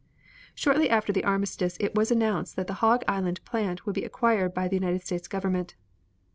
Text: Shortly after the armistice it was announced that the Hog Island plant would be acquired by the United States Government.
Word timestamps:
Shortly 0.55 0.89
after 0.89 1.13
the 1.13 1.23
armistice 1.23 1.77
it 1.79 1.93
was 1.93 2.09
announced 2.09 2.55
that 2.55 2.65
the 2.65 2.73
Hog 2.81 3.03
Island 3.07 3.39
plant 3.45 3.85
would 3.85 3.93
be 3.93 4.03
acquired 4.03 4.51
by 4.51 4.67
the 4.67 4.77
United 4.77 5.03
States 5.03 5.27
Government. 5.27 5.75